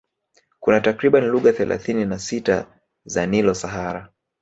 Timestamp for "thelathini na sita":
1.53-2.81